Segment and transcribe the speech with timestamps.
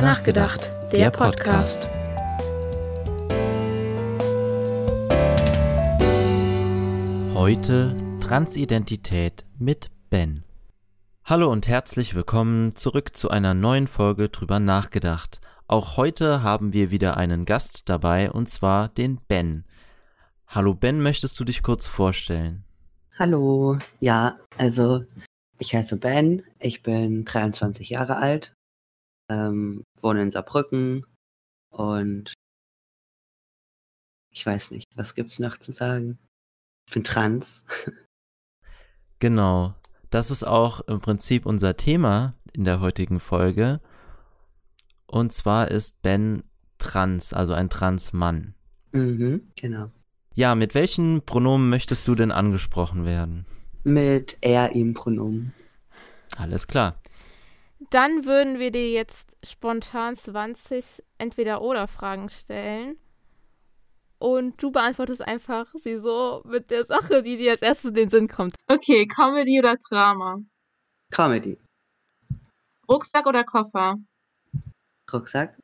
[0.00, 1.86] Drüber nachgedacht, der Podcast.
[7.34, 10.42] Heute Transidentität mit Ben.
[11.26, 15.42] Hallo und herzlich willkommen zurück zu einer neuen Folge Drüber nachgedacht.
[15.68, 19.66] Auch heute haben wir wieder einen Gast dabei und zwar den Ben.
[20.46, 22.64] Hallo Ben, möchtest du dich kurz vorstellen?
[23.18, 25.04] Hallo, ja, also
[25.58, 28.54] ich heiße Ben, ich bin 23 Jahre alt,
[29.30, 31.06] ähm, wohne in Saarbrücken
[31.70, 32.34] und
[34.32, 36.18] ich weiß nicht, was gibt's noch zu sagen?
[36.86, 37.64] Ich bin trans.
[39.22, 39.74] Genau,
[40.08, 43.82] das ist auch im Prinzip unser Thema in der heutigen Folge.
[45.06, 46.42] Und zwar ist Ben
[46.78, 48.54] trans, also ein Transmann.
[48.92, 49.90] Mhm, genau.
[50.34, 53.44] Ja, mit welchen Pronomen möchtest du denn angesprochen werden?
[53.84, 55.52] Mit er, ihm Pronomen.
[56.38, 57.00] Alles klar.
[57.88, 62.98] Dann würden wir dir jetzt spontan 20 Entweder-Oder-Fragen stellen.
[64.18, 68.10] Und du beantwortest einfach sie so mit der Sache, die dir als erstes in den
[68.10, 68.54] Sinn kommt.
[68.66, 70.42] Okay, Comedy oder Drama?
[71.10, 71.58] Comedy.
[72.86, 73.96] Rucksack oder Koffer?
[75.10, 75.58] Rucksack.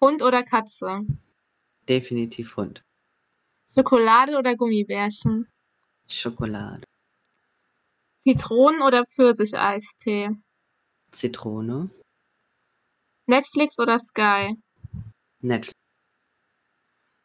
[0.00, 1.02] Hund oder Katze?
[1.88, 2.82] Definitiv Hund.
[3.72, 5.46] Schokolade oder Gummibärchen?
[6.08, 6.82] Schokolade.
[8.24, 10.30] Zitronen- oder Pfirsicheistee?
[11.12, 11.90] Zitrone.
[13.26, 14.56] Netflix oder Sky?
[15.40, 15.72] Netflix.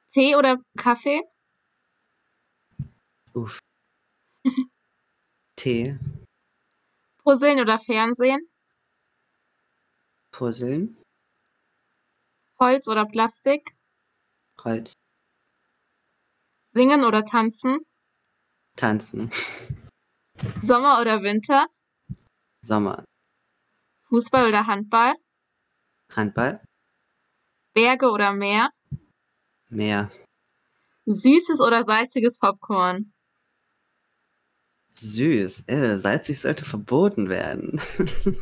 [0.08, 1.22] Tee oder Kaffee?
[3.34, 3.60] Uff.
[5.56, 5.98] Tee.
[7.24, 8.48] Puzzeln oder Fernsehen?
[10.32, 10.98] Puzzeln.
[12.60, 13.76] Holz oder Plastik?
[14.64, 14.94] Holz.
[16.74, 17.80] Singen oder tanzen?
[18.76, 19.32] Tanzen.
[20.62, 21.68] Sommer oder Winter?
[22.64, 23.04] Sommer.
[24.10, 25.14] Fußball oder Handball?
[26.16, 26.62] Handball.
[27.74, 28.70] Berge oder Meer?
[29.70, 30.10] Meer.
[31.06, 33.14] Süßes oder salziges Popcorn?
[34.92, 35.66] Süß.
[35.68, 37.80] Äh, salzig sollte verboten werden.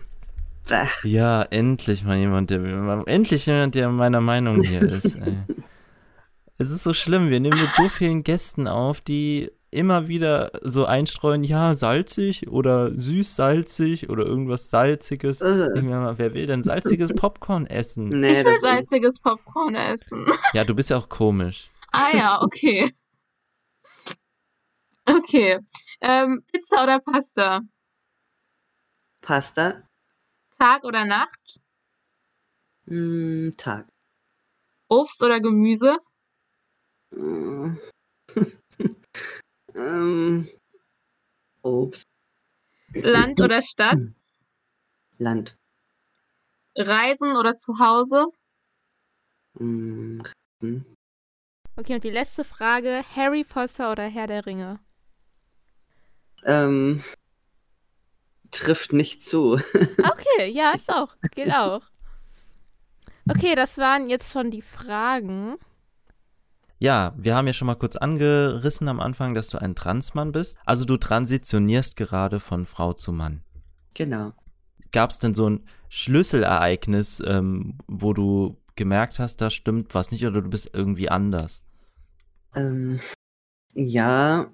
[1.03, 5.15] Ja, endlich mal jemand, der endlich jemand, der meiner Meinung hier ist.
[5.15, 5.37] Ey.
[6.57, 10.85] Es ist so schlimm, wir nehmen mit so vielen Gästen auf, die immer wieder so
[10.85, 15.41] einstreuen, ja, salzig oder süß-salzig oder irgendwas Salziges.
[15.41, 15.73] Äh.
[15.73, 18.09] Denken wir mal, wer will denn salziges Popcorn essen?
[18.09, 20.25] Nee, ich will salziges Popcorn essen.
[20.53, 21.69] Ja, du bist ja auch komisch.
[21.91, 22.91] ah ja, okay.
[25.05, 25.59] Okay.
[26.01, 27.61] Ähm, Pizza oder Pasta?
[29.21, 29.83] Pasta.
[30.57, 31.59] Tag oder Nacht?
[32.85, 33.87] Mm, Tag.
[34.87, 35.97] Obst oder Gemüse?
[37.11, 37.75] Mm.
[39.75, 40.49] Ähm,
[41.61, 42.03] Obst.
[42.93, 43.99] Land oder Stadt?
[45.17, 45.57] Land.
[46.77, 48.27] Reisen oder zu Hause?
[49.53, 50.95] Mm, Reisen.
[51.77, 54.79] Okay, und die letzte Frage: Harry Potter oder Herr der Ringe?
[56.45, 57.03] ähm,
[58.51, 59.59] trifft nicht zu.
[60.05, 61.15] Okay, ja, ist auch.
[61.31, 61.81] Geht auch.
[63.27, 65.57] Okay, das waren jetzt schon die Fragen.
[66.77, 70.57] Ja, wir haben ja schon mal kurz angerissen am Anfang, dass du ein Transmann bist.
[70.65, 73.43] Also du transitionierst gerade von Frau zu Mann.
[73.93, 74.33] genau.
[74.91, 80.25] Gab es denn so ein Schlüsselereignis, ähm, wo du gemerkt hast, da stimmt was nicht
[80.25, 81.63] oder du bist irgendwie anders?
[82.55, 82.99] Ähm,
[83.73, 84.51] ja,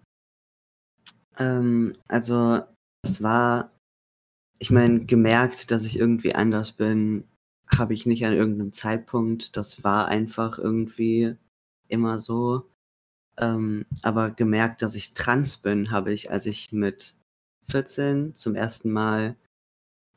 [1.38, 2.62] ähm, also
[3.03, 3.72] es war,
[4.59, 7.28] ich meine, gemerkt, dass ich irgendwie anders bin,
[7.68, 9.58] habe ich nicht an irgendeinem Zeitpunkt.
[9.58, 11.36] Das war einfach irgendwie
[11.91, 12.69] immer so.
[13.38, 17.16] Ähm, aber gemerkt, dass ich trans bin, habe ich, als ich mit
[17.69, 19.35] 14 zum ersten Mal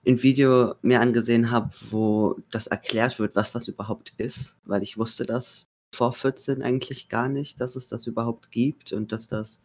[0.06, 4.98] ein Video mir angesehen habe, wo das erklärt wird, was das überhaupt ist, weil ich
[4.98, 9.62] wusste das vor 14 eigentlich gar nicht, dass es das überhaupt gibt und dass das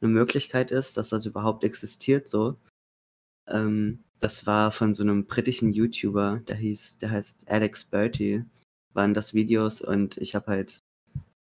[0.00, 2.56] eine Möglichkeit ist, dass das überhaupt existiert so.
[3.48, 8.44] Ähm, das war von so einem britischen YouTuber, der hieß, der heißt Alex Bertie,
[8.94, 10.78] waren das Videos und ich habe halt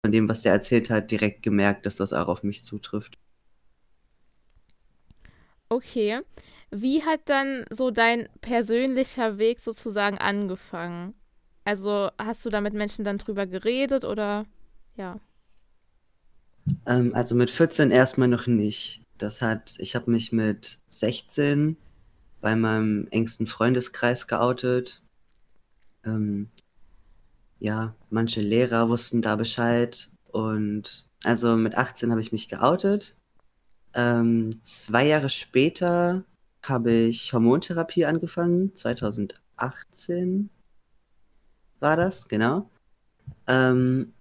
[0.05, 3.17] von dem, was der erzählt hat, direkt gemerkt, dass das auch auf mich zutrifft.
[5.67, 6.21] Okay.
[6.69, 11.15] Wie hat dann so dein persönlicher Weg sozusagen angefangen?
[11.63, 14.45] Also hast du da mit Menschen dann drüber geredet oder
[14.95, 15.19] ja?
[16.85, 19.01] Ähm, also mit 14 erstmal noch nicht.
[19.17, 21.77] Das hat, ich habe mich mit 16
[22.41, 25.01] bei meinem engsten Freundeskreis geoutet.
[26.05, 26.51] Ähm,
[27.59, 30.09] ja, manche Lehrer wussten da Bescheid.
[30.31, 33.15] Und also mit 18 habe ich mich geoutet.
[33.93, 36.25] Ähm, zwei Jahre später
[36.61, 40.49] habe ich Hormontherapie angefangen, 2018.
[41.79, 42.69] war das, genau.
[43.47, 44.13] Ähm,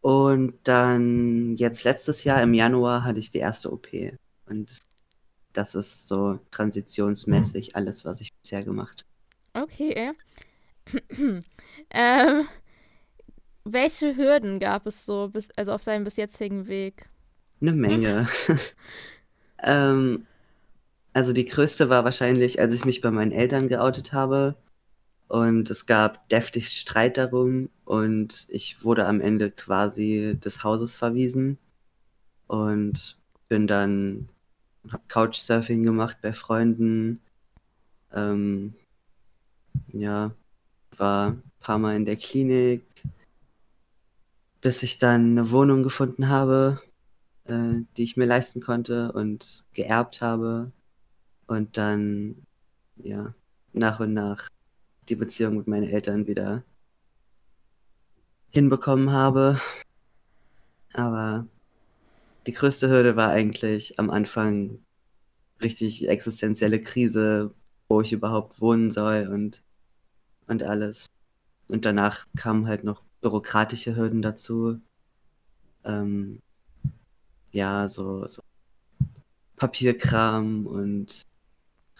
[0.00, 3.88] und dann jetzt letztes Jahr im Januar hatte ich die erste OP.
[4.46, 4.78] Und
[5.52, 9.04] das ist so transitionsmäßig alles, was ich bisher gemacht
[9.54, 9.64] habe.
[9.64, 10.12] Okay.
[11.90, 12.48] ähm,
[13.64, 17.08] welche Hürden gab es so, bis, also auf deinem bis jetzigen Weg?
[17.60, 18.28] Eine Menge.
[19.62, 20.26] ähm,
[21.12, 24.56] also die größte war wahrscheinlich, als ich mich bei meinen Eltern geoutet habe.
[25.28, 31.58] Und es gab deftig Streit darum und ich wurde am Ende quasi des Hauses verwiesen
[32.46, 34.28] und bin dann,
[34.90, 37.20] hab Couchsurfing gemacht bei Freunden.
[38.12, 38.74] Ähm,
[39.88, 40.32] ja,
[40.98, 42.84] war paar Mal in der Klinik,
[44.60, 46.80] bis ich dann eine Wohnung gefunden habe,
[47.44, 50.72] äh, die ich mir leisten konnte und geerbt habe.
[51.46, 52.46] Und dann,
[52.96, 53.34] ja,
[53.72, 54.50] nach und nach
[55.08, 56.64] die Beziehung mit meinen Eltern wieder
[58.50, 59.58] hinbekommen habe.
[60.92, 61.46] Aber
[62.46, 64.80] die größte Hürde war eigentlich am Anfang
[65.62, 67.54] richtig existenzielle Krise,
[67.88, 69.62] wo ich überhaupt wohnen soll und,
[70.46, 71.08] und alles.
[71.68, 74.80] Und danach kamen halt noch bürokratische Hürden dazu.
[75.84, 76.40] Ähm,
[77.52, 78.42] ja, so, so
[79.56, 81.22] Papierkram und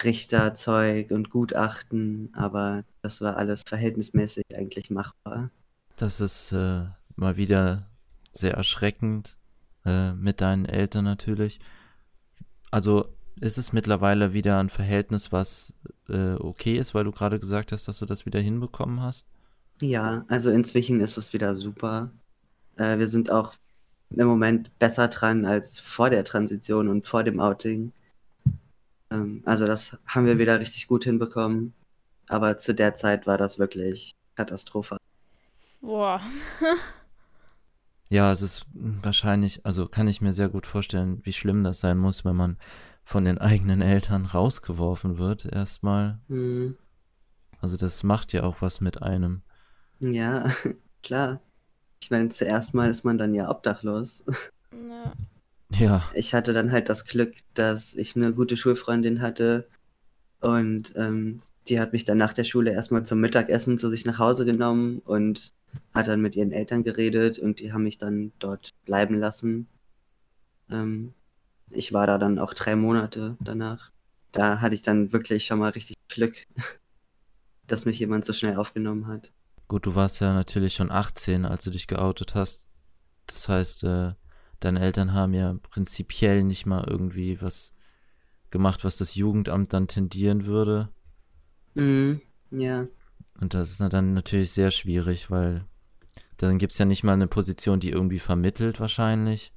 [0.03, 5.51] Richterzeug und Gutachten, aber das war alles verhältnismäßig eigentlich machbar.
[5.97, 7.89] Das ist äh, mal wieder
[8.33, 9.37] sehr erschreckend
[9.85, 11.61] äh, mit deinen Eltern natürlich.
[12.71, 15.73] Also ist es mittlerweile wieder ein Verhältnis, was
[16.09, 19.29] äh, okay ist, weil du gerade gesagt hast, dass du das wieder hinbekommen hast?
[19.81, 22.11] Ja, also inzwischen ist es wieder super.
[22.77, 23.55] Äh, wir sind auch
[24.11, 27.93] im Moment besser dran als vor der Transition und vor dem Outing.
[29.11, 31.75] Ähm, also das haben wir wieder richtig gut hinbekommen.
[32.29, 34.97] Aber zu der Zeit war das wirklich Katastrophe.
[35.81, 36.21] Boah.
[38.09, 41.99] ja, es ist wahrscheinlich, also kann ich mir sehr gut vorstellen, wie schlimm das sein
[41.99, 42.57] muss, wenn man
[43.05, 46.21] von den eigenen Eltern rausgeworfen wird, erstmal.
[46.29, 46.77] Mhm.
[47.61, 49.43] Also das macht ja auch was mit einem.
[50.01, 50.53] Ja,
[51.03, 51.41] klar.
[52.03, 54.25] Ich meine, zuerst mal ist man dann ja obdachlos.
[54.73, 55.13] Ja.
[55.79, 56.09] Ja.
[56.15, 59.67] Ich hatte dann halt das Glück, dass ich eine gute Schulfreundin hatte
[60.41, 64.19] und ähm, die hat mich dann nach der Schule erstmal zum Mittagessen zu sich nach
[64.19, 65.53] Hause genommen und
[65.95, 69.67] hat dann mit ihren Eltern geredet und die haben mich dann dort bleiben lassen.
[70.71, 71.15] Ähm,
[71.71, 73.91] ich war da dann auch drei Monate danach.
[74.33, 76.47] Da hatte ich dann wirklich schon mal richtig Glück,
[77.67, 79.33] dass mich jemand so schnell aufgenommen hat.
[79.69, 82.69] Gut, du warst ja natürlich schon 18, als du dich geoutet hast.
[83.27, 84.13] Das heißt, äh,
[84.61, 87.73] deine Eltern haben ja prinzipiell nicht mal irgendwie was
[88.51, 90.91] gemacht, was das Jugendamt dann tendieren würde.
[91.75, 92.21] Mhm,
[92.51, 92.87] ja.
[93.41, 95.65] Und das ist dann natürlich sehr schwierig, weil
[96.37, 99.53] dann gibt es ja nicht mal eine Position, die irgendwie vermittelt wahrscheinlich.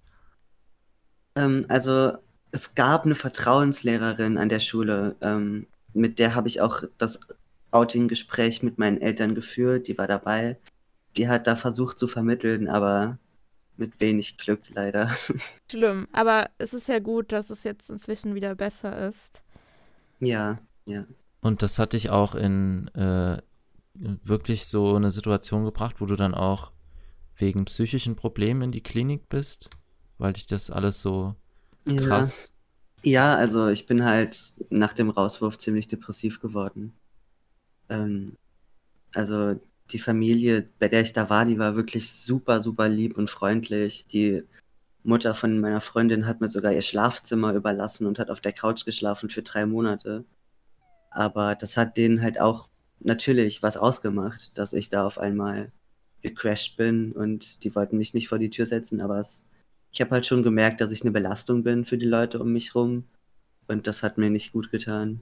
[1.36, 2.14] Ähm, also
[2.52, 7.20] es gab eine Vertrauenslehrerin an der Schule, ähm, mit der habe ich auch das
[7.72, 10.58] Outing-Gespräch mit meinen Eltern geführt, die war dabei.
[11.18, 13.18] Die hat da versucht zu vermitteln, aber
[13.78, 15.16] mit wenig Glück leider.
[15.72, 19.42] Schlimm, aber es ist ja gut, dass es jetzt inzwischen wieder besser ist.
[20.20, 21.06] Ja, ja.
[21.42, 23.42] Und das hat dich auch in äh,
[23.94, 26.72] wirklich so eine Situation gebracht, wo du dann auch
[27.36, 29.70] wegen psychischen Problemen in die Klinik bist,
[30.18, 31.36] weil dich das alles so
[31.86, 32.52] krass.
[33.04, 36.94] Ja, ja also ich bin halt nach dem Rauswurf ziemlich depressiv geworden.
[37.90, 38.38] Ähm,
[39.14, 39.60] also
[39.92, 44.08] die Familie, bei der ich da war, die war wirklich super, super lieb und freundlich.
[44.08, 44.44] Die
[45.04, 48.86] Mutter von meiner Freundin hat mir sogar ihr Schlafzimmer überlassen und hat auf der Couch
[48.86, 50.26] geschlafen für drei Monate.
[51.12, 55.72] Aber das hat denen halt auch natürlich was ausgemacht, dass ich da auf einmal
[56.22, 59.48] gecrashed bin und die wollten mich nicht vor die Tür setzen, aber es,
[59.92, 62.76] ich habe halt schon gemerkt, dass ich eine Belastung bin für die Leute um mich
[62.76, 63.06] rum
[63.68, 65.22] und das hat mir nicht gut getan.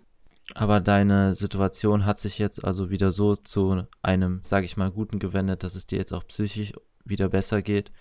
[0.53, 5.19] Aber deine Situation hat sich jetzt also wieder so zu einem, sage ich mal, guten
[5.19, 6.73] gewendet, dass es dir jetzt auch psychisch
[7.03, 7.91] wieder besser geht?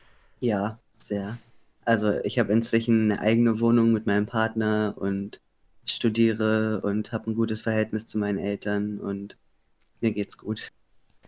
[0.41, 1.39] Ja, sehr.
[1.85, 5.41] Also ich habe inzwischen eine eigene Wohnung mit meinem Partner und
[5.87, 9.37] studiere und habe ein gutes Verhältnis zu meinen Eltern und
[10.01, 10.69] mir geht's gut.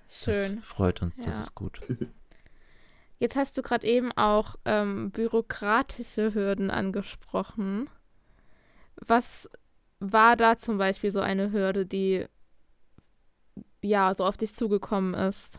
[0.08, 0.56] Schön.
[0.56, 1.26] Das freut uns, ja.
[1.26, 1.80] das ist gut.
[3.18, 7.88] Jetzt hast du gerade eben auch ähm, bürokratische Hürden angesprochen.
[8.96, 9.48] Was
[10.00, 12.26] war da zum Beispiel so eine Hürde, die
[13.82, 15.58] ja so auf dich zugekommen ist?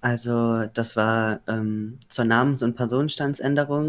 [0.00, 3.88] Also das war ähm, zur Namens- und Personenstandsänderung.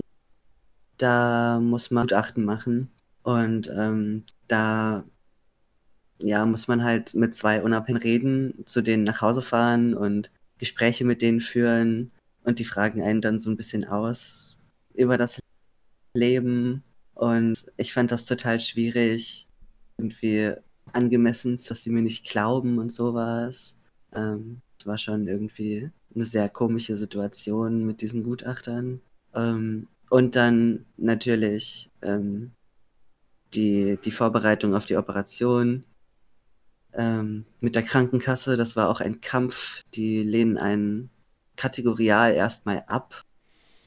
[0.98, 2.90] Da muss man Gutachten machen
[3.24, 5.04] und ähm, da
[6.20, 11.06] ja, muss man halt mit zwei unabhängigen reden, zu denen nach Hause fahren und Gespräche
[11.06, 12.12] mit denen führen
[12.44, 14.58] und die fragen einen dann so ein bisschen aus
[14.96, 15.40] über das
[16.14, 19.47] Leben und ich fand das total schwierig,
[19.98, 20.54] irgendwie
[20.94, 23.76] angemessen, dass sie mir nicht glauben und sowas.
[24.14, 29.02] Ähm, es war schon irgendwie eine sehr komische Situation mit diesen Gutachtern.
[29.34, 32.52] Ähm, und dann natürlich ähm,
[33.54, 35.86] die, die Vorbereitung auf die Operation
[36.94, 38.58] ähm, mit der Krankenkasse.
[38.58, 39.84] Das war auch ein Kampf.
[39.94, 41.10] Die lehnen einen
[41.56, 43.24] kategorial erstmal ab,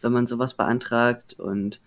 [0.03, 1.81] wenn man sowas beantragt und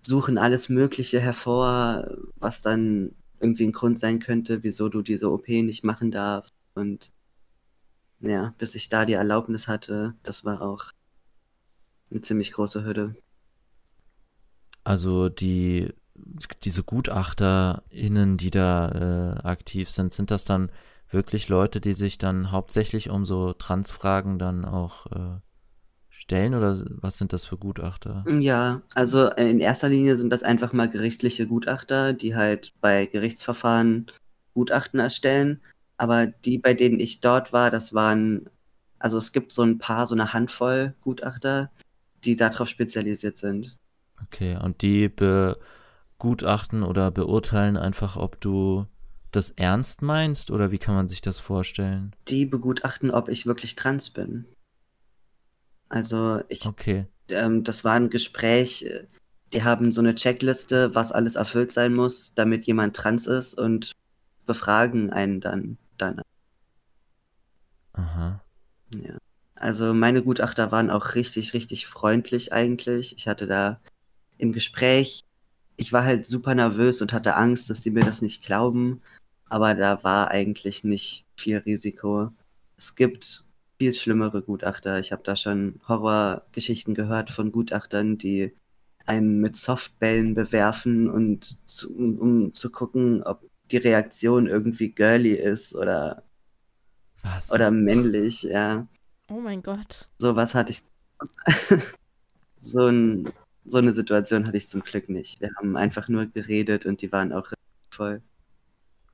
[0.00, 5.48] suchen alles Mögliche hervor, was dann irgendwie ein Grund sein könnte, wieso du diese OP
[5.48, 6.54] nicht machen darfst.
[6.74, 7.12] Und
[8.20, 10.86] ja, bis ich da die Erlaubnis hatte, das war auch
[12.10, 13.14] eine ziemlich große Hürde.
[14.84, 15.92] Also die
[16.62, 20.70] diese GutachterInnen, die da äh, aktiv sind, sind das dann
[21.10, 25.40] wirklich Leute, die sich dann hauptsächlich um so Transfragen dann auch äh,
[26.18, 28.24] stellen oder was sind das für Gutachter?
[28.28, 34.10] Ja, also in erster Linie sind das einfach mal gerichtliche Gutachter, die halt bei Gerichtsverfahren
[34.54, 35.60] Gutachten erstellen.
[35.96, 38.50] Aber die, bei denen ich dort war, das waren,
[38.98, 41.70] also es gibt so ein paar, so eine Handvoll Gutachter,
[42.24, 43.76] die darauf spezialisiert sind.
[44.24, 48.86] Okay, und die begutachten oder beurteilen einfach, ob du
[49.30, 52.12] das ernst meinst oder wie kann man sich das vorstellen?
[52.26, 54.46] Die begutachten, ob ich wirklich trans bin.
[55.88, 57.06] Also ich, Okay.
[57.28, 59.06] ähm, das war ein Gespräch, äh,
[59.52, 63.92] die haben so eine Checkliste, was alles erfüllt sein muss, damit jemand trans ist und
[64.46, 66.22] befragen einen dann danach.
[67.94, 68.42] Aha.
[68.94, 69.16] Ja.
[69.54, 73.16] Also meine Gutachter waren auch richtig, richtig freundlich eigentlich.
[73.16, 73.80] Ich hatte da
[74.36, 75.20] im Gespräch,
[75.76, 79.02] ich war halt super nervös und hatte Angst, dass sie mir das nicht glauben,
[79.48, 82.30] aber da war eigentlich nicht viel Risiko.
[82.76, 83.47] Es gibt
[83.78, 84.98] viel schlimmere Gutachter.
[84.98, 88.54] Ich habe da schon Horrorgeschichten gehört von Gutachtern, die
[89.06, 95.34] einen mit Softbällen bewerfen und zu, um, um zu gucken, ob die Reaktion irgendwie girly
[95.34, 96.24] ist oder,
[97.22, 97.50] Was?
[97.50, 98.86] oder männlich, ja.
[99.30, 100.06] Oh mein Gott.
[100.18, 100.82] Sowas hatte ich.
[102.60, 103.30] so, ein,
[103.64, 105.40] so eine Situation hatte ich zum Glück nicht.
[105.40, 107.52] Wir haben einfach nur geredet und die waren auch
[107.90, 108.22] voll.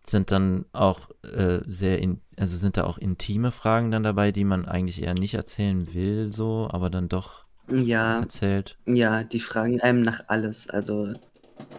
[0.06, 4.44] Sind dann auch äh, sehr, in, also sind da auch intime Fragen dann dabei, die
[4.44, 8.78] man eigentlich eher nicht erzählen will, so, aber dann doch Ja, erzählt.
[8.86, 10.70] ja, die fragen einem nach alles.
[10.70, 11.14] Also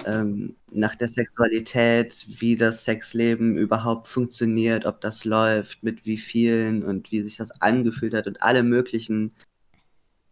[0.06, 6.84] ähm, nach der Sexualität, wie das Sexleben überhaupt funktioniert, ob das läuft, mit wie vielen
[6.84, 9.36] und wie sich das angefühlt hat und alle möglichen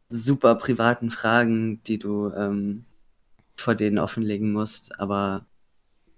[0.08, 2.86] super privaten Fragen, die du ähm,
[3.58, 5.00] vor denen offenlegen musst.
[5.00, 5.48] Aber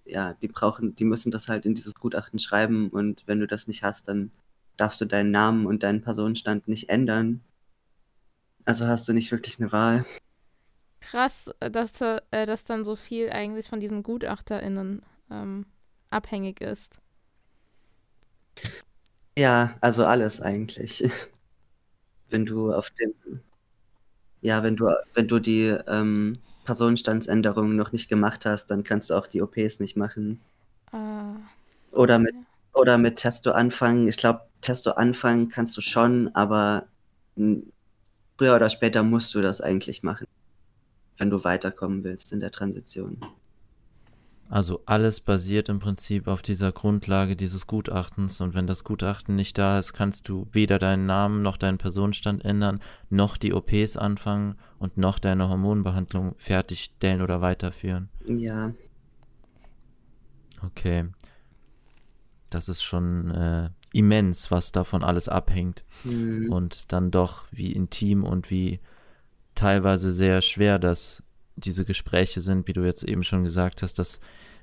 [0.06, 3.68] ja, die brauchen, die müssen das halt in dieses Gutachten schreiben und wenn du das
[3.68, 4.32] nicht hast, dann
[4.78, 7.42] darfst du deinen Namen und deinen Personenstand nicht ändern.
[8.66, 10.06] Also hast du nicht wirklich eine Wahl.
[11.00, 15.66] Krass, äh, dass, da- äh, dass dann so viel eigentlich von diesen GutachterInnen ähm,
[16.10, 17.00] abhängig ist.
[19.38, 21.04] Ja, also alles eigentlich.
[22.30, 23.14] Wenn du auf dem,
[24.42, 29.16] ja, wenn du, wenn du die ähm, Personenstandsänderungen noch nicht gemacht hast, dann kannst du
[29.16, 30.42] auch die OPs nicht machen.
[30.92, 30.98] Äh,
[31.96, 32.36] Oder mit,
[32.74, 34.08] oder mit Testo anfangen.
[34.08, 36.88] Ich glaube, Testo anfangen kannst du schon, aber
[38.38, 40.28] früher oder später musst du das eigentlich machen,
[41.18, 43.20] wenn du weiterkommen willst in der Transition.
[44.48, 49.58] Also alles basiert im Prinzip auf dieser Grundlage dieses Gutachtens und wenn das Gutachten nicht
[49.58, 54.56] da ist, kannst du weder deinen Namen noch deinen Personenstand ändern, noch die OPs anfangen
[54.78, 58.10] und noch deine Hormonbehandlung fertigstellen oder weiterführen.
[58.28, 58.72] Ja,
[60.64, 61.06] Okay.
[62.50, 65.84] Das ist schon äh, immens, was davon alles abhängt.
[66.04, 68.80] hm, Und dann doch, wie intim und wie
[69.56, 71.24] teilweise sehr schwer das
[71.56, 74.20] diese Gespräche sind, wie du jetzt eben schon gesagt hast, dass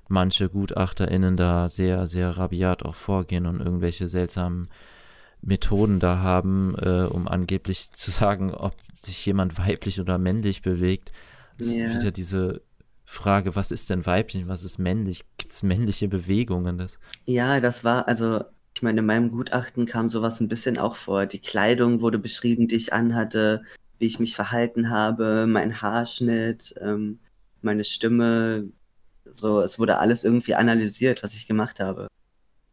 [0.08, 4.68] manche GutachterInnen da sehr, sehr rabiat auch vorgehen und irgendwelche seltsamen
[5.40, 11.12] Methoden da haben, äh, um angeblich zu sagen, ob sich jemand weiblich oder männlich bewegt.
[11.58, 11.94] Es ist Ja.
[11.94, 12.62] wieder diese
[13.04, 15.24] Frage, was ist denn weiblich, was ist männlich?
[15.36, 16.78] Gibt es männliche Bewegungen?
[16.78, 18.42] Das, Ja, das war, also,
[18.74, 21.26] ich meine, in meinem Gutachten kam sowas ein bisschen auch vor.
[21.26, 23.62] Die Kleidung wurde beschrieben, die ich anhatte,
[24.02, 27.20] wie ich mich verhalten habe, mein Haarschnitt, ähm,
[27.62, 28.68] meine Stimme.
[29.24, 32.08] So, es wurde alles irgendwie analysiert, was ich gemacht habe.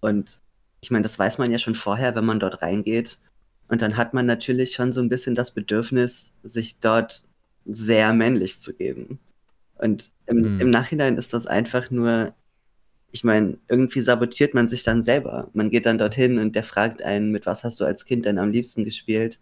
[0.01, 0.41] Und
[0.81, 3.19] ich meine, das weiß man ja schon vorher, wenn man dort reingeht.
[3.67, 7.27] Und dann hat man natürlich schon so ein bisschen das Bedürfnis, sich dort
[7.65, 9.19] sehr männlich zu geben.
[9.77, 10.59] Und im, Mhm.
[10.62, 12.33] im Nachhinein ist das einfach nur
[13.12, 15.50] ich meine, irgendwie sabotiert man sich dann selber.
[15.53, 18.38] Man geht dann dorthin und der fragt einen, mit was hast du als Kind denn
[18.38, 19.39] am liebsten gespielt?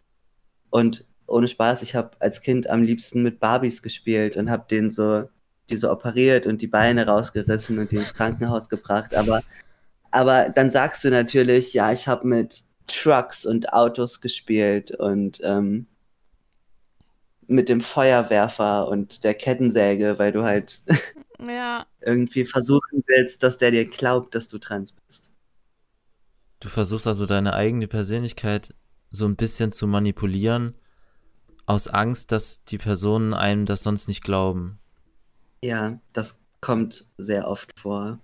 [0.70, 4.90] Und ohne Spaß, ich habe als Kind am liebsten mit Barbies gespielt und habe denen
[4.90, 5.30] so,
[5.70, 9.14] die so operiert und die Beine rausgerissen und die ins Krankenhaus gebracht.
[9.16, 9.42] Aber,
[10.12, 15.88] aber dann sagst du natürlich, ja, ich habe mit Trucks und Autos gespielt und ähm,
[17.48, 20.84] mit dem Feuerwerfer und der Kettensäge, weil du halt
[21.40, 21.86] Ja.
[22.02, 25.34] irgendwie versuchen willst, dass der dir glaubt, dass du trans bist.
[26.60, 28.74] Du versuchst also deine eigene Persönlichkeit
[29.12, 30.74] so ein bisschen zu manipulieren,
[31.68, 34.80] aus Angst, dass die Personen einem das sonst nicht glauben.
[35.64, 38.20] Ja, das kommt sehr oft vor,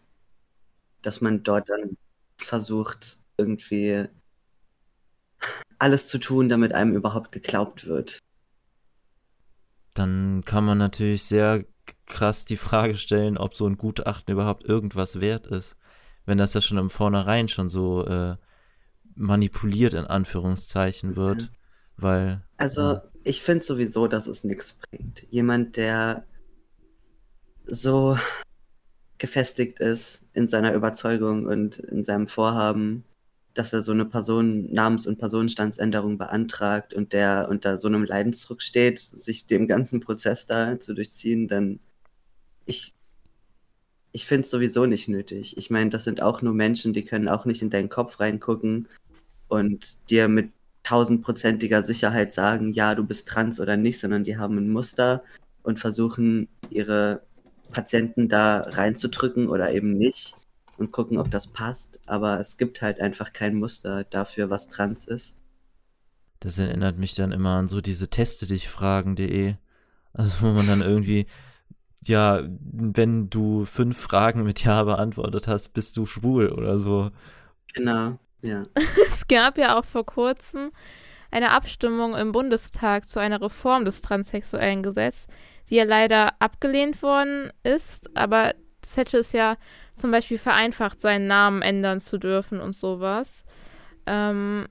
[1.03, 1.97] dass man dort dann
[2.39, 4.07] versucht, irgendwie
[5.79, 8.19] alles zu tun, damit einem überhaupt geglaubt wird.
[9.93, 11.65] Dann kann man natürlich sehr
[12.05, 15.77] krass die Frage stellen, ob so ein Gutachten überhaupt irgendwas wert ist,
[16.25, 18.37] wenn das ja schon im Vornherein schon so äh,
[19.15, 21.55] manipuliert in Anführungszeichen wird, Mhm.
[21.97, 23.03] weil Also, ja.
[23.23, 25.25] Ich finde sowieso, dass es nichts bringt.
[25.29, 26.25] Jemand, der
[27.65, 28.17] so
[29.17, 33.05] gefestigt ist in seiner Überzeugung und in seinem Vorhaben,
[33.53, 38.61] dass er so eine Person Namens- und Personenstandsänderung beantragt und der unter so einem Leidensdruck
[38.61, 41.79] steht, sich dem ganzen Prozess da zu durchziehen, dann
[42.65, 42.93] ich
[44.15, 45.57] ich finde es sowieso nicht nötig.
[45.57, 48.87] Ich meine, das sind auch nur Menschen, die können auch nicht in deinen Kopf reingucken
[49.47, 50.51] und dir mit
[50.93, 55.23] tausendprozentiger Sicherheit sagen, ja, du bist trans oder nicht, sondern die haben ein Muster
[55.63, 57.23] und versuchen ihre
[57.71, 60.35] Patienten da reinzudrücken oder eben nicht
[60.77, 61.99] und gucken, ob das passt.
[62.05, 65.39] Aber es gibt halt einfach kein Muster dafür, was trans ist.
[66.39, 69.55] Das erinnert mich dann immer an so diese Teste dich fragen.de.
[70.13, 71.25] Also wo man dann irgendwie,
[72.03, 77.09] ja, wenn du fünf Fragen mit Ja beantwortet hast, bist du schwul oder so.
[77.73, 78.65] Genau, ja.
[79.07, 80.71] Es gab ja auch vor kurzem
[81.31, 85.27] eine Abstimmung im Bundestag zu einer Reform des transsexuellen Gesetzes,
[85.69, 89.55] die ja leider abgelehnt worden ist, aber das hätte es ja
[89.95, 93.43] zum Beispiel vereinfacht, seinen Namen ändern zu dürfen und sowas.
[94.05, 94.67] Ähm,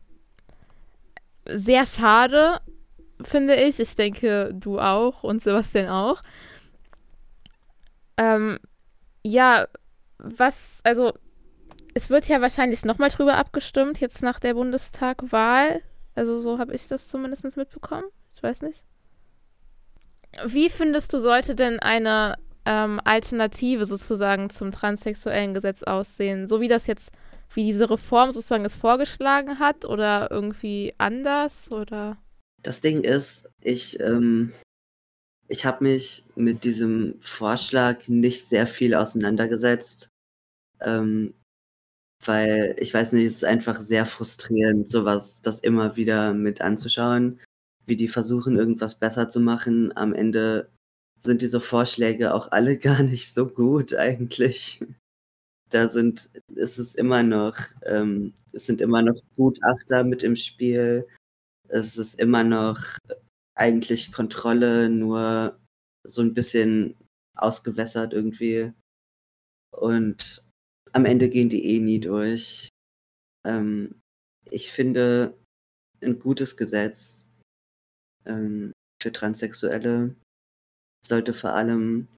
[1.47, 2.61] sehr schade,
[3.23, 3.81] finde ich.
[3.81, 6.23] Ich denke, du auch und Sebastian auch.
[8.17, 8.59] Ähm,
[9.25, 9.67] ja,
[10.19, 11.13] was, also
[11.95, 15.83] es wird ja wahrscheinlich nochmal drüber abgestimmt, jetzt nach der Bundestagwahl.
[16.15, 18.05] Also so habe ich das zumindest mitbekommen.
[18.35, 18.85] Ich weiß nicht.
[20.47, 26.47] Wie findest du, sollte denn eine ähm, Alternative sozusagen zum transsexuellen Gesetz aussehen?
[26.47, 27.11] So wie das jetzt,
[27.53, 32.17] wie diese Reform sozusagen es vorgeschlagen hat oder irgendwie anders oder?
[32.63, 34.53] Das Ding ist, ich, ähm,
[35.49, 40.09] ich habe mich mit diesem Vorschlag nicht sehr viel auseinandergesetzt,
[40.81, 41.35] ähm,
[42.27, 47.41] weil ich weiß nicht, es ist einfach sehr frustrierend, sowas, das immer wieder mit anzuschauen,
[47.87, 49.97] wie die versuchen, irgendwas besser zu machen.
[49.97, 50.71] Am Ende
[51.21, 54.81] sind diese Vorschläge auch alle gar nicht so gut eigentlich.
[55.71, 57.57] Da sind, ist es immer noch,
[57.87, 61.07] ähm, es sind immer noch Gutachter mit im Spiel.
[61.69, 62.79] Es ist immer noch
[63.55, 65.59] eigentlich Kontrolle, nur
[66.05, 66.97] so ein bisschen
[67.37, 68.73] ausgewässert irgendwie.
[69.71, 70.52] Und
[70.93, 72.69] am Ende gehen die eh nie durch.
[73.47, 74.01] Ähm,
[74.51, 75.37] ich finde,
[76.03, 77.33] ein gutes Gesetz
[78.27, 80.15] ähm, für Transsexuelle
[81.05, 82.09] sollte vor allem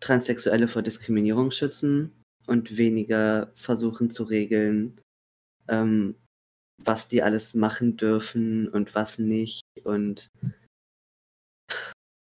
[0.00, 2.12] Transsexuelle vor Diskriminierung schützen
[2.46, 5.00] und weniger versuchen zu regeln,
[5.68, 6.16] ähm,
[6.84, 9.62] was die alles machen dürfen und was nicht.
[9.84, 10.28] Und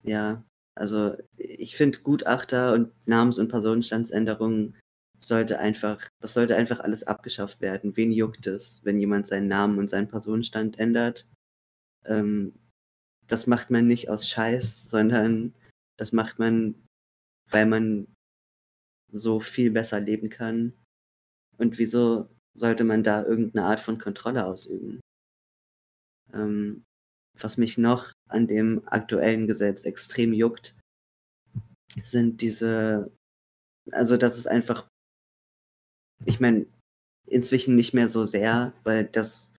[0.03, 4.74] ja, also ich finde Gutachter und Namens- und Personenstandsänderungen
[5.19, 7.97] sollte einfach, das sollte einfach alles abgeschafft werden.
[7.97, 11.29] Wen juckt es, wenn jemand seinen Namen und seinen Personenstand ändert?
[12.05, 12.55] Ähm,
[13.27, 15.55] das macht man nicht aus Scheiß, sondern
[15.99, 16.75] das macht man,
[17.51, 18.07] weil man
[19.13, 20.73] so viel besser leben kann.
[21.59, 25.01] Und wieso sollte man da irgendeine Art von Kontrolle ausüben?
[26.33, 26.85] Ähm,
[27.35, 30.77] was mich noch an dem aktuellen Gesetz extrem juckt,
[32.03, 33.13] sind diese,
[33.93, 34.89] also das ist einfach,
[36.25, 36.67] ich meine,
[37.27, 39.53] inzwischen nicht mehr so sehr, weil das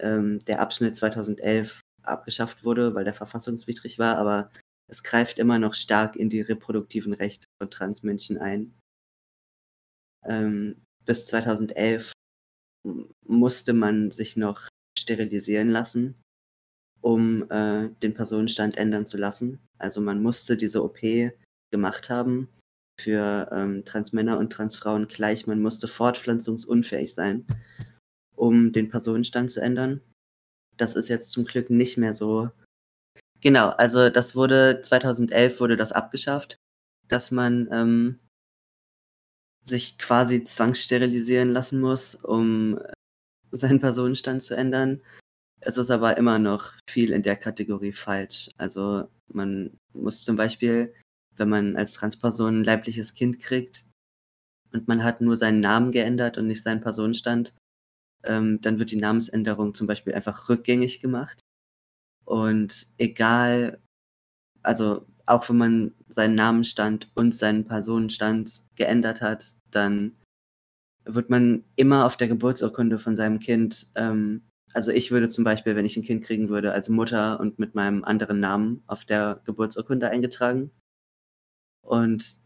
[0.00, 4.50] ähm, der Abschnitt 2011 abgeschafft wurde, weil der verfassungswidrig war, aber
[4.88, 8.74] es greift immer noch stark in die reproduktiven Rechte von Transmenschen ein.
[10.24, 12.12] Ähm, bis 2011
[13.26, 14.68] musste man sich noch
[14.98, 16.20] sterilisieren lassen,
[17.00, 19.60] um äh, den Personenstand ändern zu lassen.
[19.78, 20.98] Also man musste diese OP
[21.70, 22.48] gemacht haben.
[23.00, 25.46] Für ähm, Transmänner und Transfrauen gleich.
[25.46, 27.46] Man musste fortpflanzungsunfähig sein,
[28.34, 30.00] um den Personenstand zu ändern.
[30.76, 32.50] Das ist jetzt zum Glück nicht mehr so.
[33.40, 36.58] Genau, also das wurde 2011 wurde das abgeschafft,
[37.06, 38.18] dass man ähm,
[39.62, 42.80] sich quasi zwangssterilisieren lassen muss, um
[43.50, 45.00] seinen Personenstand zu ändern.
[45.60, 48.50] Es ist aber immer noch viel in der Kategorie falsch.
[48.56, 50.94] Also man muss zum Beispiel,
[51.38, 53.84] wenn man als Transperson ein leibliches Kind kriegt
[54.72, 57.54] und man hat nur seinen Namen geändert und nicht seinen Personenstand,
[58.24, 61.40] ähm, dann wird die Namensänderung zum Beispiel einfach rückgängig gemacht.
[62.24, 63.80] Und egal,
[64.62, 70.16] also auch wenn man seinen Namenstand und seinen Personenstand geändert hat, dann
[71.04, 74.42] wird man immer auf der Geburtsurkunde von seinem Kind, ähm,
[74.74, 77.74] also ich würde zum Beispiel, wenn ich ein Kind kriegen würde, als Mutter und mit
[77.74, 80.70] meinem anderen Namen auf der Geburtsurkunde eingetragen.
[81.88, 82.40] Und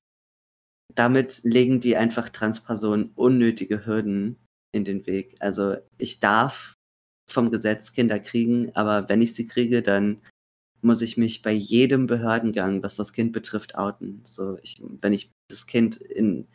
[0.94, 4.36] damit legen die einfach Transpersonen unnötige Hürden
[4.72, 5.36] in den Weg.
[5.40, 6.74] Also ich darf
[7.30, 10.20] vom Gesetz Kinder kriegen, aber wenn ich sie kriege, dann
[10.82, 14.20] muss ich mich bei jedem Behördengang, was das Kind betrifft, outen.
[14.24, 16.48] So, ich, wenn ich das Kind in,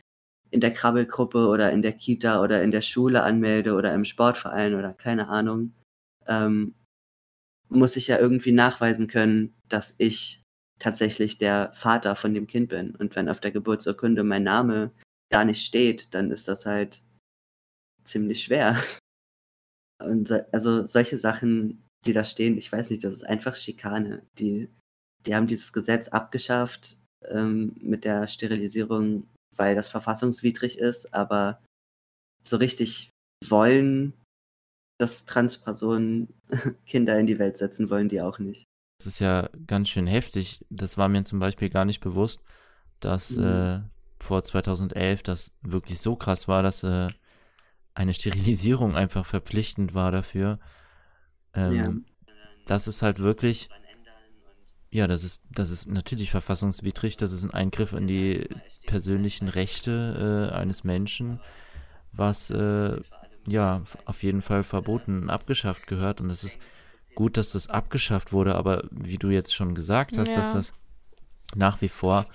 [0.52, 4.76] in der Krabbelgruppe oder in der Kita oder in der Schule anmelde oder im Sportverein
[4.76, 5.72] oder keine Ahnung,
[6.28, 6.76] ähm,
[7.70, 10.44] muss ich ja irgendwie nachweisen können, dass ich
[10.80, 12.96] tatsächlich der Vater von dem Kind bin.
[12.96, 14.92] Und wenn auf der Geburtsurkunde mein Name
[15.32, 17.02] gar nicht steht, dann ist das halt
[18.04, 18.82] ziemlich schwer.
[20.04, 24.24] Und also solche Sachen, die da stehen, ich weiß nicht, das ist einfach Schikane.
[24.38, 24.70] Die,
[25.26, 31.64] die haben dieses Gesetz abgeschafft ähm, mit der Sterilisierung, weil das verfassungswidrig ist, aber
[32.44, 33.10] so richtig
[33.46, 34.14] wollen,
[35.00, 36.28] dass Transpersonen
[36.86, 38.67] Kinder in die Welt setzen, wollen die auch nicht.
[38.98, 40.66] Das ist ja ganz schön heftig.
[40.70, 42.42] Das war mir zum Beispiel gar nicht bewusst,
[43.00, 43.46] dass mhm.
[43.46, 43.80] äh,
[44.20, 47.08] vor 2011 das wirklich so krass war, dass äh,
[47.94, 50.60] eine Sterilisierung einfach verpflichtend war dafür.
[51.54, 51.94] Ähm, ja.
[52.66, 53.70] Das ist halt wirklich,
[54.90, 58.50] ja, das ist, das ist natürlich verfassungswidrig, das ist ein Eingriff in die
[58.88, 61.40] persönlichen Rechte äh, eines Menschen,
[62.12, 63.00] was äh,
[63.48, 66.20] ja auf jeden Fall verboten und abgeschafft gehört.
[66.20, 66.60] Und es ist
[67.18, 70.36] gut, dass das abgeschafft wurde, aber wie du jetzt schon gesagt hast, ja.
[70.36, 70.74] dass das
[71.56, 72.28] nach wie vor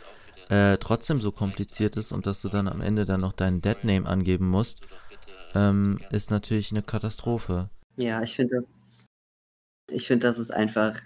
[0.48, 4.08] äh, trotzdem so kompliziert ist und dass du dann am Ende dann noch deinen Deadname
[4.08, 4.80] angeben musst
[5.54, 7.70] ähm, ist natürlich eine Katastrophe.
[7.96, 9.06] Ja, ich finde das,
[9.88, 11.00] ich finde, das ist einfach,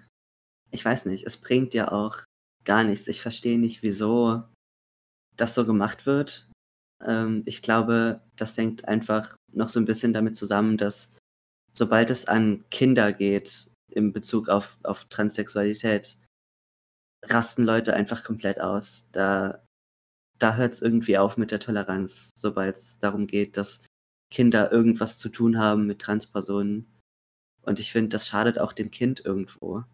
[0.70, 2.24] ich weiß nicht, es bringt ja auch
[2.64, 3.08] gar nichts.
[3.08, 4.42] Ich verstehe nicht, wieso
[5.36, 6.50] das so gemacht wird.
[7.04, 11.12] Ähm, ich glaube, das hängt einfach noch so ein bisschen damit zusammen, dass
[11.76, 16.18] sobald es an Kinder geht, in Bezug auf, auf Transsexualität,
[17.24, 19.08] rasten Leute einfach komplett aus.
[19.12, 19.64] Da,
[20.38, 23.82] da hört es irgendwie auf mit der Toleranz, sobald es darum geht, dass
[24.30, 26.86] Kinder irgendwas zu tun haben mit Transpersonen.
[27.62, 29.84] Und ich finde, das schadet auch dem Kind irgendwo.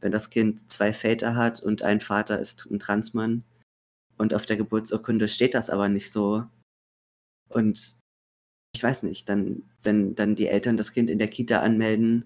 [0.00, 3.44] Wenn das Kind zwei Väter hat und ein Vater ist ein Transmann
[4.18, 6.46] und auf der Geburtsurkunde steht das aber nicht so.
[7.48, 7.96] Und
[8.76, 12.24] ich weiß nicht, dann, wenn dann die Eltern das Kind in der Kita anmelden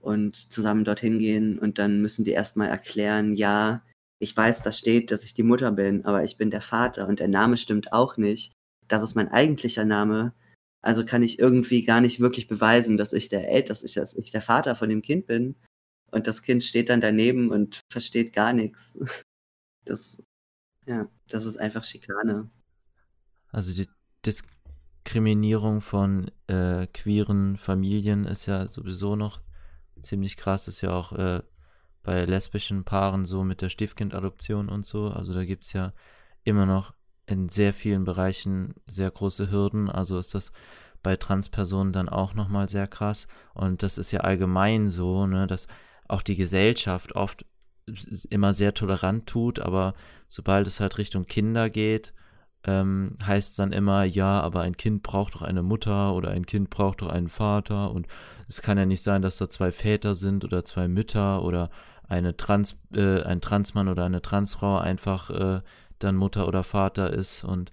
[0.00, 3.82] und zusammen dorthin gehen und dann müssen die erstmal erklären, ja,
[4.20, 7.20] ich weiß, da steht, dass ich die Mutter bin, aber ich bin der Vater und
[7.20, 8.52] der Name stimmt auch nicht.
[8.88, 10.34] Das ist mein eigentlicher Name
[10.80, 14.14] also kann ich irgendwie gar nicht wirklich beweisen, dass ich der El dass ich, dass
[14.14, 15.56] ich der Vater von dem Kind bin.
[16.10, 18.98] Und das Kind steht dann daneben und versteht gar nichts.
[19.84, 20.22] Das,
[20.84, 22.50] ja, das ist einfach Schikane.
[23.50, 23.88] Also die
[25.08, 29.40] Diskriminierung von äh, queeren Familien ist ja sowieso noch
[30.02, 30.68] ziemlich krass.
[30.68, 31.40] Ist ja auch äh,
[32.02, 35.08] bei lesbischen Paaren so mit der Stiftkindadoption und so.
[35.08, 35.94] Also da gibt es ja
[36.44, 36.92] immer noch
[37.24, 39.88] in sehr vielen Bereichen sehr große Hürden.
[39.88, 40.52] Also ist das
[41.02, 43.28] bei Transpersonen dann auch nochmal sehr krass.
[43.54, 45.68] Und das ist ja allgemein so, ne, dass
[46.06, 47.46] auch die Gesellschaft oft
[48.28, 49.94] immer sehr tolerant tut, aber
[50.26, 52.12] sobald es halt Richtung Kinder geht,
[52.68, 56.68] ähm, heißt dann immer, ja, aber ein Kind braucht doch eine Mutter oder ein Kind
[56.68, 58.06] braucht doch einen Vater und
[58.46, 61.70] es kann ja nicht sein, dass da zwei Väter sind oder zwei Mütter oder
[62.06, 65.62] eine Trans, äh, ein Transmann oder eine Transfrau einfach äh,
[65.98, 67.72] dann Mutter oder Vater ist und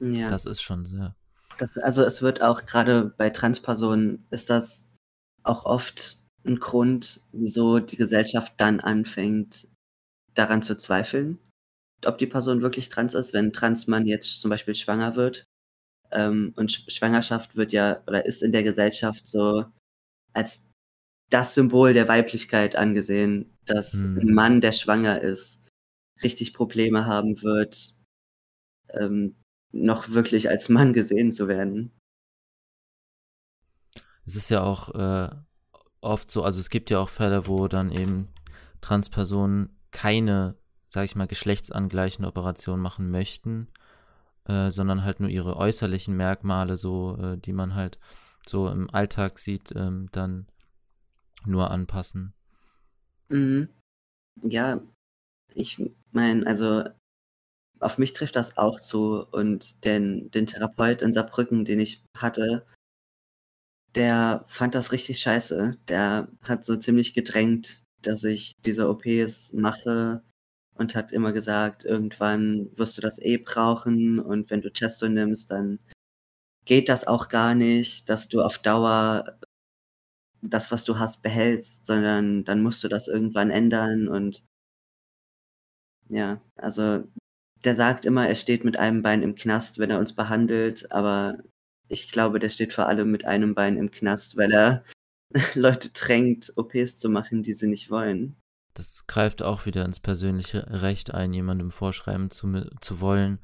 [0.00, 0.28] ja.
[0.28, 1.16] das ist schon sehr.
[1.56, 4.94] Das, also es wird auch gerade bei Transpersonen ist das
[5.44, 9.66] auch oft ein Grund, wieso die Gesellschaft dann anfängt,
[10.34, 11.38] daran zu zweifeln,
[12.04, 15.46] ob die Person wirklich trans ist, wenn ein Transmann jetzt zum Beispiel schwanger wird.
[16.12, 19.64] Ähm, und Sch Schwangerschaft wird ja oder ist in der Gesellschaft so
[20.32, 20.72] als
[21.30, 24.18] das Symbol der Weiblichkeit angesehen, dass hm.
[24.18, 25.68] ein Mann, der schwanger ist,
[26.22, 27.96] richtig Probleme haben wird,
[28.90, 29.36] ähm,
[29.72, 31.92] noch wirklich als Mann gesehen zu werden.
[34.24, 35.30] Es ist ja auch äh,
[36.00, 38.32] oft so, also es gibt ja auch Fälle, wo dann eben
[38.80, 40.56] Transpersonen keine,
[40.96, 43.68] sag ich mal, geschlechtsangleichende Operationen machen möchten,
[44.46, 47.98] äh, sondern halt nur ihre äußerlichen Merkmale, so, äh, die man halt
[48.46, 50.46] so im Alltag sieht, ähm, dann
[51.44, 52.32] nur anpassen.
[53.28, 53.68] Mhm.
[54.42, 54.80] Ja,
[55.52, 55.82] ich
[56.12, 56.84] meine, also
[57.78, 62.64] auf mich trifft das auch zu und den, den Therapeut in Saarbrücken, den ich hatte,
[63.94, 65.76] der fand das richtig scheiße.
[65.88, 70.22] Der hat so ziemlich gedrängt, dass ich diese OPs mache
[70.78, 75.50] und hat immer gesagt, irgendwann wirst du das eh brauchen und wenn du Testo nimmst,
[75.50, 75.78] dann
[76.64, 79.38] geht das auch gar nicht, dass du auf Dauer
[80.42, 84.44] das, was du hast, behältst, sondern dann musst du das irgendwann ändern und
[86.08, 87.04] ja, also
[87.64, 91.38] der sagt immer, er steht mit einem Bein im Knast, wenn er uns behandelt, aber
[91.88, 94.84] ich glaube, der steht vor allem mit einem Bein im Knast, weil er
[95.54, 98.36] Leute drängt, OPs zu machen, die sie nicht wollen.
[98.76, 102.46] Das greift auch wieder ins persönliche Recht ein, jemandem vorschreiben zu,
[102.82, 103.38] zu wollen,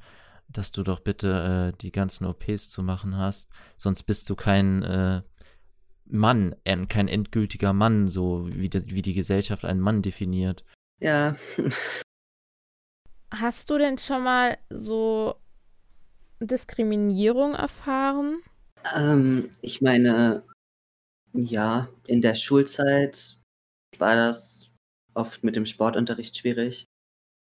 [0.47, 3.49] dass du doch bitte äh, die ganzen OPs zu machen hast.
[3.75, 5.23] Sonst bist du kein äh,
[6.05, 6.55] Mann,
[6.87, 10.63] kein endgültiger Mann, so wie, die, wie die Gesellschaft einen Mann definiert.
[10.99, 11.35] Ja.
[13.31, 15.33] Hast du denn schon mal so
[16.39, 18.43] Diskriminierung erfahren?
[18.95, 20.43] Ähm, ich meine,
[21.31, 23.37] ja, in der Schulzeit
[23.97, 24.72] war das
[25.13, 26.85] oft mit dem Sportunterricht schwierig.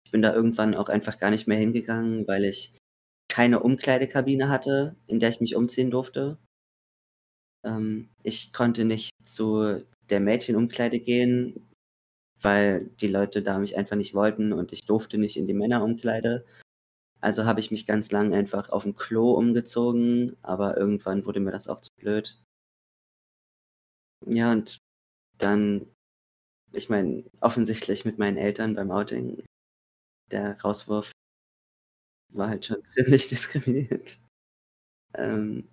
[0.05, 2.77] Ich bin da irgendwann auch einfach gar nicht mehr hingegangen, weil ich
[3.31, 6.39] keine Umkleidekabine hatte, in der ich mich umziehen durfte.
[7.65, 11.69] Ähm, ich konnte nicht zu der Mädchenumkleide gehen,
[12.41, 16.45] weil die Leute da mich einfach nicht wollten und ich durfte nicht in die Männerumkleide.
[17.21, 21.51] Also habe ich mich ganz lang einfach auf dem Klo umgezogen, aber irgendwann wurde mir
[21.51, 22.41] das auch zu blöd.
[24.27, 24.79] Ja, und
[25.39, 25.87] dann,
[26.73, 29.45] ich meine, offensichtlich mit meinen Eltern beim Outing,
[30.31, 31.13] der Rauswurf
[32.33, 34.19] war halt schon ziemlich diskriminierend.
[35.15, 35.69] Ähm,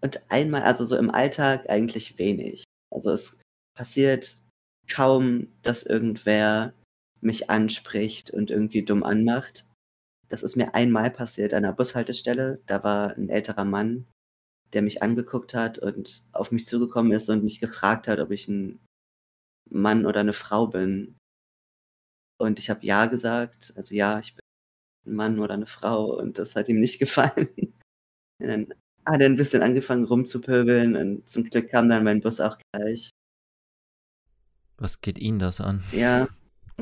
[0.00, 2.64] und einmal, also so im Alltag eigentlich wenig.
[2.92, 3.40] Also es
[3.74, 4.44] passiert
[4.88, 6.74] kaum, dass irgendwer
[7.20, 9.66] mich anspricht und irgendwie dumm anmacht.
[10.28, 12.60] Das ist mir einmal passiert an der Bushaltestelle.
[12.66, 14.06] Da war ein älterer Mann,
[14.74, 18.48] der mich angeguckt hat und auf mich zugekommen ist und mich gefragt hat, ob ich
[18.48, 18.83] ein
[19.70, 21.16] Mann oder eine Frau bin.
[22.38, 24.44] Und ich habe ja gesagt, also ja, ich bin
[25.06, 27.48] ein Mann oder eine Frau und das hat ihm nicht gefallen.
[28.38, 28.74] Und dann
[29.06, 33.10] hat er ein bisschen angefangen rumzupöbeln und zum Glück kam dann mein Bus auch gleich.
[34.78, 35.84] Was geht Ihnen das an?
[35.92, 36.26] Ja.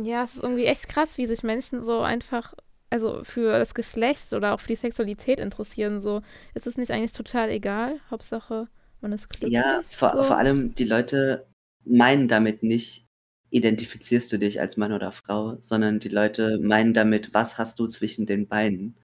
[0.01, 2.55] Ja, es ist irgendwie echt krass, wie sich Menschen so einfach
[2.93, 6.21] also für das Geschlecht oder auch für die Sexualität interessieren, so
[6.53, 8.01] ist es nicht eigentlich total egal.
[8.11, 8.69] Hauptsache,
[9.01, 9.53] man ist glücklich.
[9.53, 10.23] Ja, vor, so.
[10.25, 11.47] vor allem die Leute
[11.85, 13.07] meinen damit nicht,
[13.51, 17.87] identifizierst du dich als Mann oder Frau, sondern die Leute meinen damit, was hast du
[17.87, 18.97] zwischen den Beinen?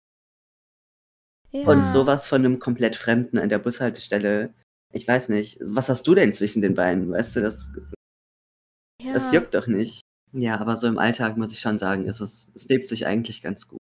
[1.51, 1.67] Ja.
[1.67, 4.55] Und sowas von einem komplett Fremden an der Bushaltestelle,
[4.93, 7.11] ich weiß nicht, was hast du denn zwischen den Beinen?
[7.11, 7.73] Weißt du, das,
[9.03, 9.13] ja.
[9.13, 10.01] das juckt doch nicht.
[10.33, 13.43] Ja, aber so im Alltag muss ich schon sagen, ist es, es lebt sich eigentlich
[13.43, 13.79] ganz gut.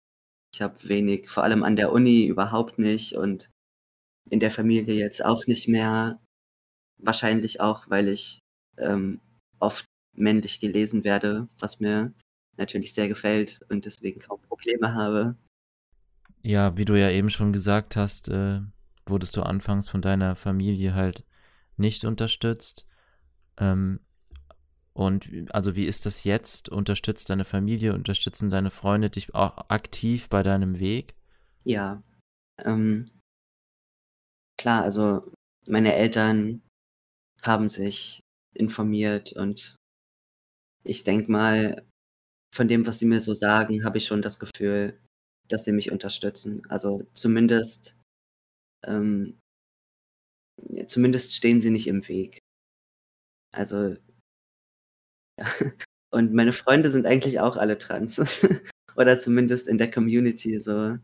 [0.55, 3.51] Ich habe wenig, vor allem an der Uni überhaupt nicht und
[4.31, 6.21] in der Familie jetzt auch nicht mehr.
[6.99, 8.42] Wahrscheinlich auch, weil ich
[8.79, 9.21] ähm,
[9.59, 12.13] oft männlich gelesen werde, was mir
[12.57, 15.37] natürlich sehr gefällt und deswegen kaum Probleme habe.
[16.43, 18.61] Ja, wie du ja eben schon gesagt hast, äh,
[19.07, 21.25] wurdest du anfangs von deiner Familie halt
[21.77, 22.87] nicht unterstützt.
[23.59, 24.01] Ähm,
[24.93, 26.69] und also wie ist das jetzt?
[26.69, 31.15] Unterstützt deine Familie, unterstützen deine Freunde dich auch aktiv bei deinem Weg?
[31.65, 32.03] Ja.
[32.59, 33.11] Ähm,
[34.59, 35.33] klar, also
[35.67, 36.61] meine Eltern
[37.43, 38.22] haben sich
[38.55, 39.77] informiert und
[40.85, 41.87] ich denke mal,
[42.55, 44.99] von dem, was sie mir so sagen, habe ich schon das Gefühl,
[45.49, 46.63] dass sie mich unterstützen.
[46.69, 47.99] Also zumindest,
[48.85, 49.39] ähm,
[50.87, 52.39] zumindest stehen sie nicht im Weg.
[53.55, 53.97] Also
[55.39, 55.47] ja.
[56.13, 58.21] Und meine Freunde sind eigentlich auch alle trans.
[58.97, 60.99] Oder zumindest in der Community so.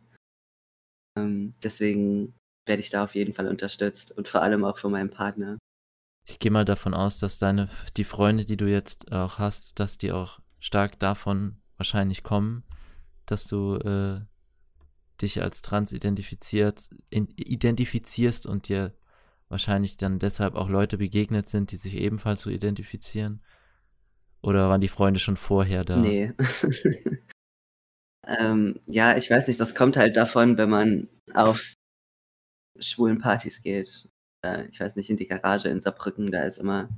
[1.17, 2.35] Ähm, deswegen
[2.67, 5.57] werde ich da auf jeden Fall unterstützt und vor allem auch von meinem Partner.
[6.29, 9.97] Ich gehe mal davon aus, dass deine, die Freunde, die du jetzt auch hast, dass
[9.97, 12.64] die auch stark davon wahrscheinlich kommen,
[13.25, 14.21] dass du äh,
[15.23, 18.95] dich als trans identifiziert, in, identifizierst und dir
[19.49, 23.43] wahrscheinlich dann deshalb auch Leute begegnet sind, die sich ebenfalls so identifizieren.
[24.43, 25.97] Oder waren die Freunde schon vorher da?
[25.97, 26.33] Nee.
[28.29, 31.73] Ähm, ja, ich weiß nicht, das kommt halt davon, wenn man auf
[32.79, 34.11] schwulen Partys geht.
[34.49, 36.89] Äh, ich weiß nicht, in die Garage in Saarbrücken, da ist immer,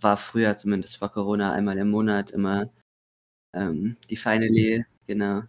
[0.00, 2.70] war früher zumindest vor Corona einmal im Monat immer
[3.54, 5.42] ähm, die Finally, genau.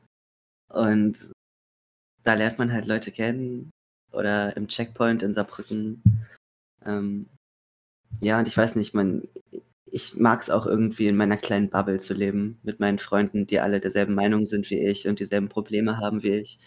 [0.70, 1.32] Und
[2.24, 3.72] da lernt man halt Leute kennen
[4.12, 6.02] oder im Checkpoint in Saarbrücken.
[6.86, 7.28] Ähm,
[8.22, 9.28] ja, und ich weiß nicht, man,
[9.86, 13.60] ich mag es auch irgendwie in meiner kleinen Bubble zu leben, mit meinen Freunden, die
[13.60, 16.60] alle derselben Meinung sind wie ich und dieselben Probleme haben wie ich.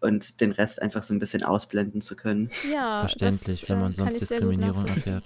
[0.00, 2.50] Und den Rest einfach so ein bisschen ausblenden zu können.
[2.72, 5.24] Ja, Verständlich, das, wenn man sonst Diskriminierung erfährt.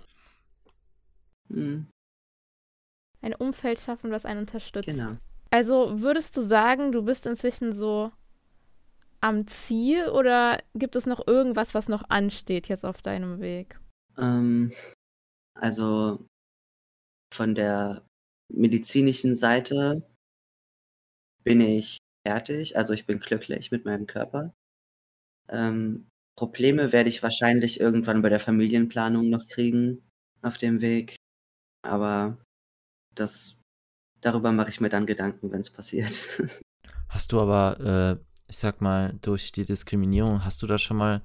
[1.49, 1.87] Hm,
[3.21, 4.87] Ein Umfeld schaffen, was einen unterstützt.
[4.87, 5.17] genau.
[5.51, 8.11] Also würdest du sagen, du bist inzwischen so
[9.21, 13.79] am Ziel oder gibt es noch irgendwas, was noch ansteht jetzt auf deinem Weg?
[14.17, 14.73] Ähm,
[15.55, 16.27] also
[17.35, 18.05] von der
[18.51, 20.03] medizinischen Seite
[21.45, 24.55] bin ich fertig, also ich bin glücklich mit meinem Körper.
[25.49, 30.03] Ähm, Probleme werde ich wahrscheinlich irgendwann bei der Familienplanung noch kriegen
[30.41, 31.17] auf dem Weg,
[31.83, 32.39] aber
[33.15, 33.57] das
[34.23, 36.29] darüber mache ich mir dann Gedanken, wenn es passiert.
[37.09, 41.23] Hast du aber, äh, ich sag mal, durch die Diskriminierung, hast du da schon mal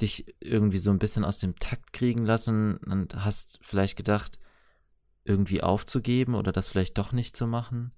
[0.00, 4.38] dich irgendwie so ein bisschen aus dem Takt kriegen lassen und hast vielleicht gedacht,
[5.24, 7.92] irgendwie aufzugeben oder das vielleicht doch nicht zu machen?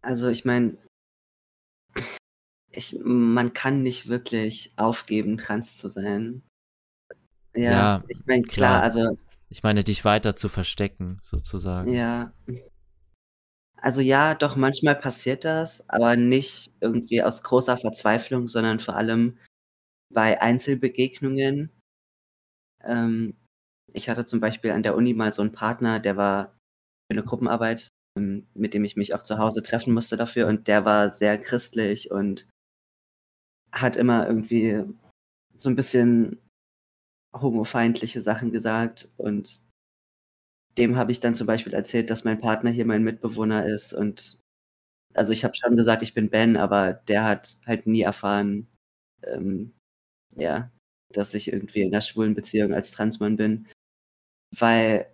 [0.00, 0.78] Also ich meine,
[2.76, 6.42] ich, man kann nicht wirklich aufgeben, trans zu sein.
[7.54, 8.80] Ja, Ja, ich meine, klar.
[8.80, 9.16] klar, also
[9.48, 11.92] Ich meine, dich weiter zu verstecken, sozusagen.
[11.94, 12.32] ja.
[13.76, 19.38] Also ja, doch, manchmal passiert das, aber nicht irgendwie aus großer Verzweiflung, sondern vor allem
[20.12, 21.70] bei Einzelbegegnungen.
[22.82, 23.36] Ähm,
[23.92, 26.56] ich hatte zum Beispiel an der Uni mal so einen Partner, der war
[27.10, 30.68] für eine Gruppenarbeit, ähm, mit dem ich mich auch zu Hause treffen musste dafür und
[30.68, 32.48] der war sehr christlich und
[33.74, 34.84] hat immer irgendwie
[35.54, 36.40] so ein bisschen
[37.34, 39.60] homofeindliche Sachen gesagt und
[40.78, 44.40] dem habe ich dann zum Beispiel erzählt, dass mein Partner hier mein Mitbewohner ist und
[45.14, 48.68] also ich habe schon gesagt, ich bin Ben, aber der hat halt nie erfahren,
[49.22, 49.74] ähm,
[50.36, 50.72] ja,
[51.12, 53.68] dass ich irgendwie in einer schwulen Beziehung als Transmann bin,
[54.58, 55.06] weil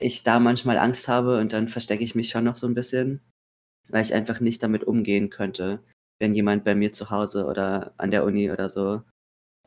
[0.00, 3.20] ich da manchmal Angst habe und dann verstecke ich mich schon noch so ein bisschen,
[3.88, 5.82] weil ich einfach nicht damit umgehen könnte,
[6.18, 9.02] wenn jemand bei mir zu Hause oder an der Uni oder so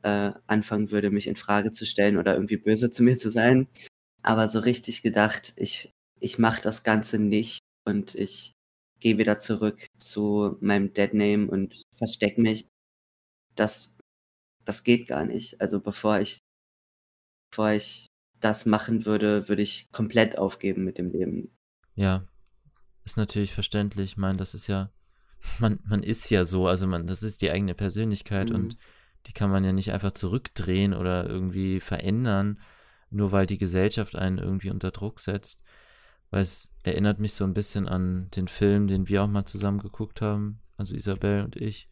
[0.03, 3.67] äh, anfangen würde, mich in Frage zu stellen oder irgendwie böse zu mir zu sein.
[4.23, 8.53] Aber so richtig gedacht, ich, ich mache das Ganze nicht und ich
[8.99, 12.67] gehe wieder zurück zu meinem Deadname und verstecke mich.
[13.55, 13.97] Das,
[14.63, 15.59] das geht gar nicht.
[15.59, 16.39] Also bevor ich,
[17.49, 18.07] bevor ich
[18.39, 21.55] das machen würde, würde ich komplett aufgeben mit dem Leben.
[21.95, 22.27] Ja,
[23.03, 24.11] ist natürlich verständlich.
[24.11, 24.91] Ich meine, das ist ja,
[25.59, 28.55] man, man ist ja so, also man, das ist die eigene Persönlichkeit Mhm.
[28.55, 28.77] und
[29.27, 32.59] die kann man ja nicht einfach zurückdrehen oder irgendwie verändern,
[33.09, 35.61] nur weil die Gesellschaft einen irgendwie unter Druck setzt.
[36.31, 39.79] Weil es erinnert mich so ein bisschen an den Film, den wir auch mal zusammen
[39.79, 41.89] geguckt haben, also Isabel und ich.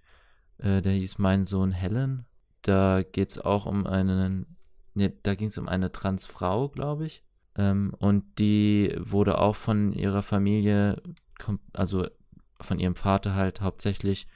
[0.57, 2.25] Äh, der hieß Mein Sohn Helen.
[2.61, 4.57] Da geht es auch um einen,
[4.93, 7.23] ne, da ging es um eine Transfrau, glaube ich.
[7.55, 11.01] Ähm, und die wurde auch von ihrer Familie,
[11.73, 12.07] also
[12.61, 14.27] von ihrem Vater halt hauptsächlich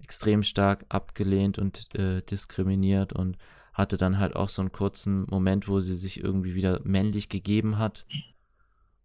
[0.00, 3.36] extrem stark abgelehnt und äh, diskriminiert und
[3.72, 7.78] hatte dann halt auch so einen kurzen Moment, wo sie sich irgendwie wieder männlich gegeben
[7.78, 8.06] hat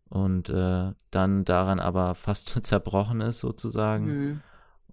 [0.09, 4.41] und äh, dann daran aber fast zerbrochen ist sozusagen Mhm.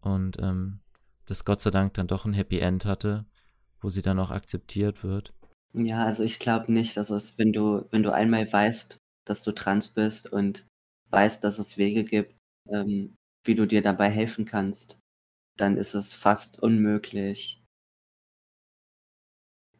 [0.00, 0.80] und ähm,
[1.26, 3.24] das Gott sei Dank dann doch ein Happy End hatte,
[3.80, 5.32] wo sie dann auch akzeptiert wird.
[5.72, 9.52] Ja, also ich glaube nicht, dass es, wenn du, wenn du einmal weißt, dass du
[9.52, 10.66] trans bist und
[11.10, 12.34] weißt, dass es Wege gibt,
[12.68, 13.14] ähm,
[13.44, 15.00] wie du dir dabei helfen kannst,
[15.59, 17.62] dann ist es fast unmöglich,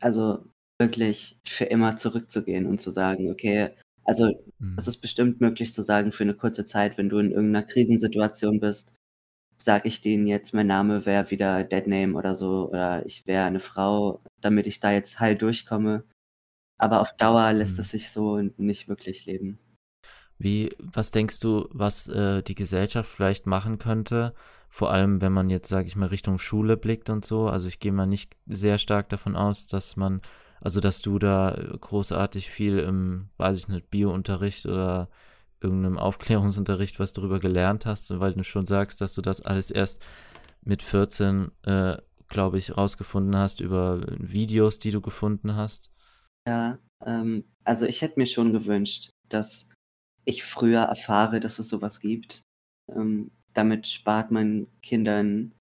[0.01, 0.45] also
[0.79, 3.71] wirklich für immer zurückzugehen und zu sagen, okay,
[4.05, 4.77] also Mhm.
[4.77, 8.61] es ist bestimmt möglich zu sagen, für eine kurze Zeit, wenn du in irgendeiner Krisensituation
[8.61, 8.95] bist,
[9.59, 13.61] sage ich denen jetzt, mein Name wäre wieder Deadname oder so, oder ich wäre eine
[13.61, 16.05] Frau, damit ich da jetzt heil durchkomme.
[16.79, 17.83] Aber auf Dauer lässt Mhm.
[17.83, 19.59] es sich so nicht wirklich leben.
[20.41, 24.33] Wie, was denkst du, was äh, die Gesellschaft vielleicht machen könnte?
[24.71, 27.49] Vor allem, wenn man jetzt, sage ich mal, Richtung Schule blickt und so.
[27.49, 30.23] Also ich gehe mal nicht sehr stark davon aus, dass man,
[30.63, 35.11] also dass du da äh, großartig viel im, weiß ich nicht, Biounterricht oder
[35.61, 40.01] irgendeinem Aufklärungsunterricht was darüber gelernt hast, weil du schon sagst, dass du das alles erst
[40.63, 45.91] mit 14, äh, glaube ich, rausgefunden hast über Videos, die du gefunden hast.
[46.49, 49.70] Ja, ähm, also ich hätte mir schon gewünscht, dass
[50.31, 52.43] ich früher erfahre, dass es sowas gibt.
[52.89, 55.53] Ähm, damit spart man Kindern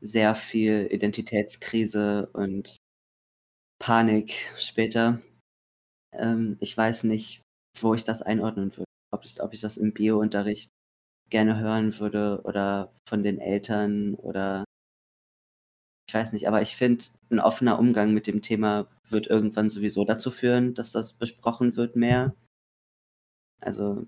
[0.00, 2.76] sehr viel Identitätskrise und
[3.80, 5.20] Panik später.
[6.12, 7.42] Ähm, ich weiß nicht,
[7.80, 8.84] wo ich das einordnen würde.
[9.12, 10.70] Ob ich, ob ich das im Biounterricht
[11.30, 14.64] gerne hören würde oder von den Eltern oder
[16.08, 20.04] ich weiß nicht, aber ich finde, ein offener Umgang mit dem Thema wird irgendwann sowieso
[20.06, 22.34] dazu führen, dass das besprochen wird mehr.
[23.60, 24.06] Also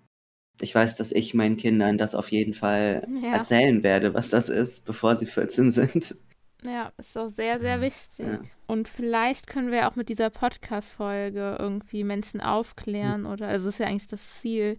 [0.62, 3.32] ich weiß, dass ich meinen Kindern das auf jeden Fall Ja.
[3.32, 6.16] erzählen werde, was das ist, bevor sie 14 sind.
[6.62, 8.26] Ja, ist auch sehr, sehr wichtig.
[8.26, 8.40] Ja.
[8.66, 13.86] Und vielleicht können wir auch mit dieser Podcast-Folge irgendwie Menschen aufklären oder, also ist ja
[13.86, 14.78] eigentlich das Ziel,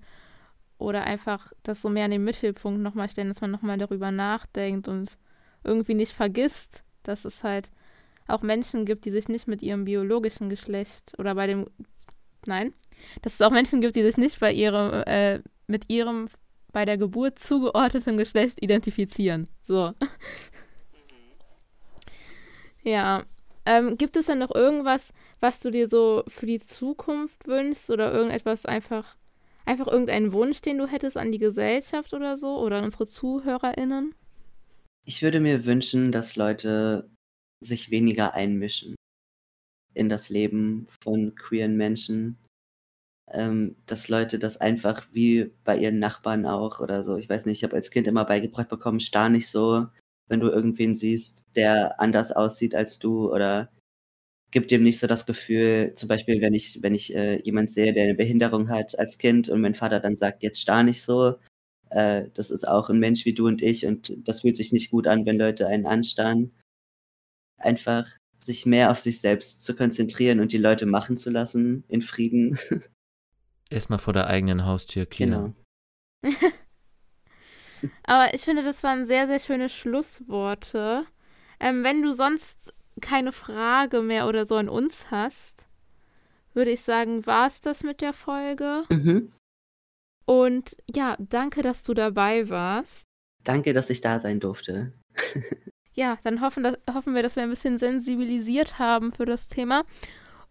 [0.78, 4.88] oder einfach das so mehr in den Mittelpunkt nochmal stellen, dass man nochmal darüber nachdenkt
[4.88, 5.18] und
[5.64, 7.72] irgendwie nicht vergisst, dass es halt
[8.28, 11.68] auch Menschen gibt, die sich nicht mit ihrem biologischen Geschlecht oder bei dem,
[12.48, 12.74] nein,
[13.22, 15.40] dass es auch Menschen gibt, die sich nicht bei ihrem, äh,
[15.72, 16.30] mit ihrem
[16.72, 19.48] bei der Geburt zugeordneten Geschlecht identifizieren.
[19.68, 19.94] So.
[22.84, 23.26] Ja.
[23.64, 28.12] Ähm, gibt es denn noch irgendwas, was du dir so für die Zukunft wünschst oder
[28.12, 29.16] irgendetwas einfach,
[29.66, 34.16] einfach irgendeinen Wunsch, den du hättest an die Gesellschaft oder so oder an unsere ZuhörerInnen?
[35.06, 37.08] Ich würde mir wünschen, dass Leute
[37.60, 38.96] sich weniger einmischen
[39.94, 42.38] in das Leben von queeren Menschen.
[43.34, 47.16] Ähm, dass Leute das einfach wie bei ihren Nachbarn auch oder so.
[47.18, 49.88] Ich weiß nicht, ich habe als Kind immer beigebracht bekommen, starr nicht so,
[50.28, 53.72] wenn du irgendwen siehst, der anders aussieht als du oder
[54.52, 57.94] gib dem nicht so das Gefühl, zum Beispiel, wenn ich, wenn ich äh, jemand sehe,
[57.94, 61.36] der eine Behinderung hat als Kind und mein Vater dann sagt, jetzt starr nicht so,
[61.90, 64.92] äh, das ist auch ein Mensch wie du und ich und das fühlt sich nicht
[64.92, 66.52] gut an, wenn Leute einen anstarren.
[67.58, 68.08] Einfach
[68.38, 72.58] sich mehr auf sich selbst zu konzentrieren und die Leute machen zu lassen in Frieden.
[73.72, 75.54] Erstmal vor der eigenen Haustür genau.
[76.24, 76.34] kehren.
[78.04, 81.06] Aber ich finde, das waren sehr, sehr schöne Schlussworte.
[81.60, 85.66] Ähm, wenn du sonst keine Frage mehr oder so an uns hast,
[86.54, 88.84] würde ich sagen, war es das mit der Folge.
[88.92, 89.32] Mhm.
[90.26, 93.04] Und ja, danke, dass du dabei warst.
[93.44, 94.94] Danke, dass ich da sein durfte.
[95.94, 99.84] Ja, dann hoffen, dass, hoffen wir, dass wir ein bisschen sensibilisiert haben für das Thema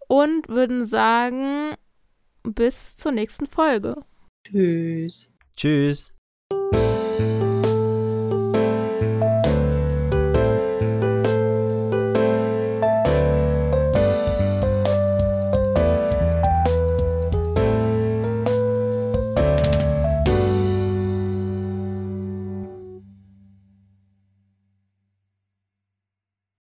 [0.06, 1.74] und würden sagen,
[2.42, 3.96] bis zur nächsten Folge.
[4.46, 5.32] Tschüss.
[5.56, 6.12] Tschüss.